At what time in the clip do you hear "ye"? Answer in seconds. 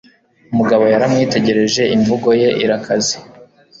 2.41-2.49